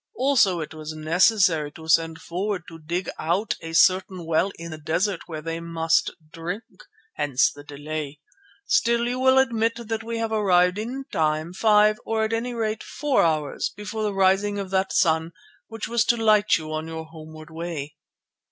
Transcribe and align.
Also 0.15 0.61
it 0.61 0.73
was 0.73 0.95
necessary 0.95 1.71
to 1.73 1.87
send 1.87 2.19
forward 2.19 2.63
to 2.67 2.79
dig 2.79 3.07
out 3.19 3.53
a 3.61 3.71
certain 3.73 4.25
well 4.25 4.51
in 4.57 4.71
the 4.71 4.79
desert 4.79 5.19
where 5.27 5.43
they 5.43 5.59
must 5.59 6.09
drink. 6.33 6.63
Hence 7.17 7.51
the 7.51 7.63
delay. 7.63 8.19
Still, 8.65 9.07
you 9.07 9.19
will 9.19 9.37
admit 9.37 9.73
that 9.75 10.03
we 10.03 10.17
have 10.17 10.31
arrived 10.31 10.79
in 10.79 11.05
time, 11.11 11.53
five, 11.53 11.99
or 12.03 12.23
at 12.23 12.33
any 12.33 12.55
rate 12.55 12.81
four 12.81 13.21
hours 13.21 13.71
before 13.77 14.01
the 14.01 14.11
rising 14.15 14.57
of 14.57 14.71
that 14.71 14.91
sun 14.91 15.33
which 15.67 15.87
was 15.87 16.03
to 16.05 16.17
light 16.17 16.55
you 16.57 16.73
on 16.73 16.87
your 16.87 17.05
homeward 17.05 17.51
way." 17.51 17.95